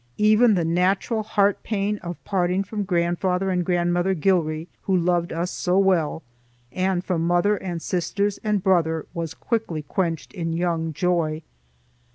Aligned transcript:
Even 0.17 0.55
the 0.55 0.65
natural 0.65 1.21
heart 1.21 1.61
pain 1.61 1.99
of 1.99 2.17
parting 2.23 2.63
from 2.63 2.81
grandfather 2.85 3.51
and 3.51 3.63
grandmother 3.63 4.15
Gilrye, 4.15 4.65
who 4.81 4.97
loved 4.97 5.31
us 5.31 5.51
so 5.51 5.77
well, 5.77 6.23
and 6.71 7.03
from 7.05 7.27
mother 7.27 7.55
and 7.57 7.79
sisters 7.83 8.39
and 8.43 8.63
brother 8.63 9.05
was 9.13 9.35
quickly 9.35 9.83
quenched 9.83 10.33
in 10.33 10.53
young 10.53 10.91
joy. 10.91 11.43